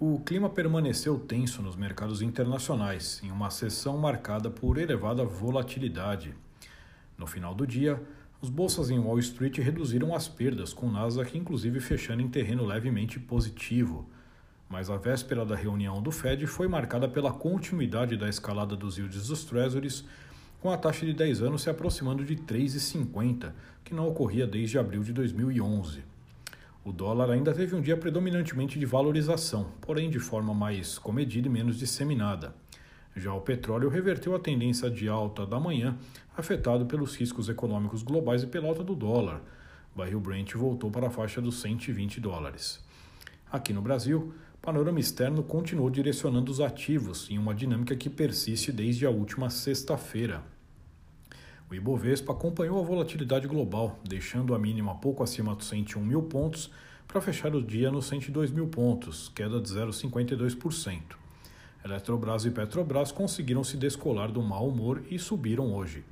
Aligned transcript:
O 0.00 0.18
clima 0.18 0.50
permaneceu 0.50 1.16
tenso 1.20 1.62
nos 1.62 1.76
mercados 1.76 2.20
internacionais, 2.20 3.20
em 3.22 3.30
uma 3.30 3.48
sessão 3.48 3.96
marcada 3.96 4.50
por 4.50 4.76
elevada 4.76 5.24
volatilidade. 5.24 6.34
No 7.16 7.28
final 7.28 7.54
do 7.54 7.64
dia, 7.64 8.02
os 8.42 8.50
bolsas 8.50 8.90
em 8.90 8.98
Wall 8.98 9.20
Street 9.20 9.56
reduziram 9.58 10.12
as 10.12 10.26
perdas, 10.26 10.74
com 10.74 10.86
o 10.86 10.90
Nasdaq 10.90 11.38
inclusive 11.38 11.78
fechando 11.78 12.22
em 12.22 12.28
terreno 12.28 12.66
levemente 12.66 13.20
positivo. 13.20 14.10
Mas 14.68 14.90
a 14.90 14.96
véspera 14.96 15.46
da 15.46 15.54
reunião 15.54 16.02
do 16.02 16.10
Fed 16.10 16.44
foi 16.48 16.66
marcada 16.66 17.08
pela 17.08 17.32
continuidade 17.32 18.16
da 18.16 18.28
escalada 18.28 18.74
dos 18.74 18.98
yields 18.98 19.28
dos 19.28 19.44
Treasuries, 19.44 20.04
com 20.60 20.72
a 20.72 20.76
taxa 20.76 21.06
de 21.06 21.12
10 21.12 21.40
anos 21.40 21.62
se 21.62 21.70
aproximando 21.70 22.24
de 22.24 22.34
3,50, 22.34 23.52
que 23.84 23.94
não 23.94 24.08
ocorria 24.08 24.44
desde 24.44 24.76
abril 24.76 25.04
de 25.04 25.12
2011. 25.12 26.13
O 26.84 26.92
dólar 26.92 27.30
ainda 27.30 27.54
teve 27.54 27.74
um 27.74 27.80
dia 27.80 27.96
predominantemente 27.96 28.78
de 28.78 28.84
valorização, 28.84 29.72
porém 29.80 30.10
de 30.10 30.18
forma 30.18 30.52
mais 30.52 30.98
comedida 30.98 31.48
e 31.48 31.50
menos 31.50 31.78
disseminada. 31.78 32.54
Já 33.16 33.32
o 33.32 33.40
petróleo 33.40 33.88
reverteu 33.88 34.34
a 34.34 34.38
tendência 34.38 34.90
de 34.90 35.08
alta 35.08 35.46
da 35.46 35.58
manhã, 35.58 35.96
afetado 36.36 36.84
pelos 36.84 37.16
riscos 37.16 37.48
econômicos 37.48 38.02
globais 38.02 38.42
e 38.42 38.46
pela 38.46 38.68
alta 38.68 38.84
do 38.84 38.94
dólar. 38.94 39.40
Barril 39.96 40.20
Brent 40.20 40.52
voltou 40.56 40.90
para 40.90 41.06
a 41.06 41.10
faixa 41.10 41.40
dos 41.40 41.58
120 41.62 42.20
dólares. 42.20 42.84
Aqui 43.50 43.72
no 43.72 43.80
Brasil, 43.80 44.34
o 44.54 44.58
panorama 44.58 45.00
externo 45.00 45.42
continuou 45.42 45.88
direcionando 45.88 46.52
os 46.52 46.60
ativos 46.60 47.30
em 47.30 47.38
uma 47.38 47.54
dinâmica 47.54 47.96
que 47.96 48.10
persiste 48.10 48.70
desde 48.70 49.06
a 49.06 49.10
última 49.10 49.48
sexta-feira. 49.48 50.42
O 51.74 51.76
Ibovespa 51.76 52.32
acompanhou 52.32 52.78
a 52.78 52.84
volatilidade 52.84 53.48
global, 53.48 53.98
deixando 54.08 54.54
a 54.54 54.58
mínima 54.60 54.94
pouco 54.94 55.24
acima 55.24 55.56
dos 55.56 55.66
101 55.66 56.04
mil 56.04 56.22
pontos 56.22 56.70
para 57.04 57.20
fechar 57.20 57.52
o 57.52 57.60
dia 57.60 57.90
nos 57.90 58.06
102 58.06 58.52
mil 58.52 58.68
pontos, 58.68 59.28
queda 59.34 59.60
de 59.60 59.68
0,52%. 59.70 61.00
Eletrobras 61.84 62.44
e 62.44 62.52
Petrobras 62.52 63.10
conseguiram 63.10 63.64
se 63.64 63.76
descolar 63.76 64.30
do 64.30 64.40
mau 64.40 64.68
humor 64.68 65.02
e 65.10 65.18
subiram 65.18 65.74
hoje. 65.74 66.04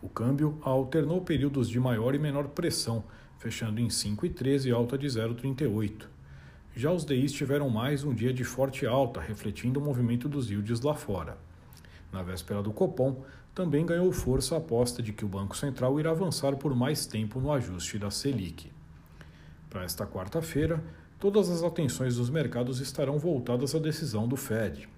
O 0.00 0.08
câmbio 0.08 0.58
alternou 0.62 1.20
períodos 1.20 1.68
de 1.68 1.78
maior 1.78 2.14
e 2.14 2.18
menor 2.18 2.48
pressão, 2.48 3.04
fechando 3.38 3.82
em 3.82 3.88
5,13 3.88 4.74
alta 4.74 4.96
de 4.96 5.08
0,38. 5.08 6.06
Já 6.74 6.90
os 6.90 7.04
DIs 7.04 7.32
tiveram 7.32 7.68
mais 7.68 8.02
um 8.02 8.14
dia 8.14 8.32
de 8.32 8.44
forte 8.44 8.86
alta, 8.86 9.20
refletindo 9.20 9.78
o 9.78 9.84
movimento 9.84 10.26
dos 10.26 10.50
yields 10.50 10.80
lá 10.80 10.94
fora. 10.94 11.36
Na 12.12 12.22
véspera 12.22 12.62
do 12.62 12.72
Copom, 12.72 13.22
também 13.54 13.84
ganhou 13.84 14.10
força 14.12 14.54
a 14.54 14.58
aposta 14.58 15.02
de 15.02 15.12
que 15.12 15.24
o 15.24 15.28
Banco 15.28 15.56
Central 15.56 15.98
irá 15.98 16.10
avançar 16.10 16.56
por 16.56 16.74
mais 16.74 17.06
tempo 17.06 17.40
no 17.40 17.52
ajuste 17.52 17.98
da 17.98 18.10
Selic. 18.10 18.70
Para 19.68 19.84
esta 19.84 20.06
quarta-feira, 20.06 20.82
todas 21.18 21.48
as 21.48 21.62
atenções 21.62 22.16
dos 22.16 22.30
mercados 22.30 22.80
estarão 22.80 23.18
voltadas 23.18 23.74
à 23.74 23.78
decisão 23.78 24.26
do 24.26 24.36
Fed. 24.36 24.88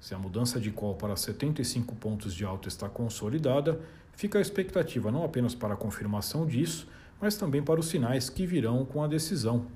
Se 0.00 0.14
a 0.14 0.18
mudança 0.18 0.60
de 0.60 0.70
call 0.70 0.94
para 0.94 1.16
75 1.16 1.94
pontos 1.94 2.34
de 2.34 2.44
alta 2.44 2.68
está 2.68 2.88
consolidada, 2.88 3.80
fica 4.12 4.38
a 4.38 4.42
expectativa 4.42 5.10
não 5.10 5.24
apenas 5.24 5.54
para 5.54 5.74
a 5.74 5.76
confirmação 5.76 6.44
disso, 6.44 6.88
mas 7.20 7.36
também 7.36 7.62
para 7.62 7.78
os 7.78 7.86
sinais 7.86 8.28
que 8.28 8.44
virão 8.44 8.84
com 8.84 9.02
a 9.02 9.06
decisão, 9.06 9.66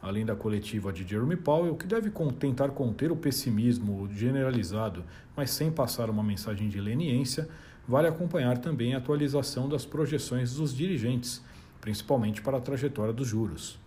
além 0.00 0.24
da 0.24 0.36
coletiva 0.36 0.92
de 0.92 1.06
Jeremy 1.06 1.36
Powell, 1.36 1.76
que 1.76 1.86
deve 1.86 2.10
tentar 2.38 2.70
conter 2.70 3.10
o 3.10 3.16
pessimismo 3.16 4.08
generalizado, 4.12 5.04
mas 5.36 5.50
sem 5.50 5.70
passar 5.70 6.08
uma 6.08 6.22
mensagem 6.22 6.68
de 6.68 6.80
leniência, 6.80 7.48
vale 7.86 8.06
acompanhar 8.06 8.58
também 8.58 8.94
a 8.94 8.98
atualização 8.98 9.68
das 9.68 9.84
projeções 9.84 10.54
dos 10.54 10.74
dirigentes, 10.74 11.42
principalmente 11.80 12.42
para 12.42 12.58
a 12.58 12.60
trajetória 12.60 13.12
dos 13.12 13.26
juros. 13.26 13.78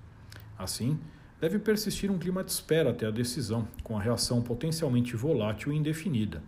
Assim, 0.58 1.00
deve 1.40 1.60
persistir 1.60 2.12
um 2.12 2.18
clima 2.18 2.44
de 2.44 2.52
espera 2.52 2.92
até 2.92 3.06
a 3.06 3.12
decisão, 3.12 3.68
com 3.84 3.98
a 3.98 4.02
reação 4.02 4.42
potencialmente 4.42 5.16
volátil 5.16 5.72
e 5.72 5.78
indefinida. 5.78 6.44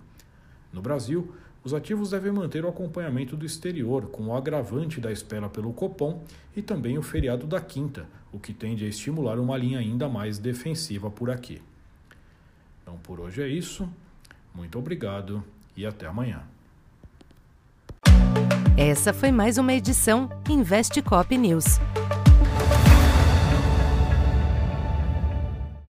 No 0.72 0.82
Brasil, 0.82 1.34
os 1.64 1.74
ativos 1.74 2.10
devem 2.10 2.32
manter 2.32 2.66
o 2.66 2.68
acompanhamento 2.68 3.38
do 3.38 3.46
exterior, 3.46 4.08
com 4.08 4.28
o 4.28 4.36
agravante 4.36 5.00
da 5.00 5.12
espera 5.12 5.48
pelo 5.48 5.72
Copom 5.72 6.22
e 6.56 6.62
também 6.62 6.98
o 6.98 7.02
feriado 7.02 7.48
da 7.48 7.62
quinta, 7.62 8.06
o 8.32 8.40
que 8.40 8.54
tende 8.54 8.84
a 8.84 8.88
estimular 8.88 9.40
uma 9.40 9.56
linha 9.56 9.80
ainda 9.80 10.10
mais 10.10 10.38
defensiva 10.38 11.10
por 11.10 11.30
aqui. 11.30 11.62
Então 12.82 12.98
por 13.02 13.20
hoje 13.20 13.42
é 13.42 13.48
isso. 13.48 13.90
Muito 14.54 14.78
obrigado 14.78 15.44
e 15.76 15.86
até 15.86 16.06
amanhã. 16.06 16.42
Essa 18.76 19.14
foi 19.14 19.32
mais 19.32 19.58
uma 19.58 19.74
edição 19.74 20.30
Investe 20.50 21.02
Cop 21.02 21.38
News. 21.38 21.80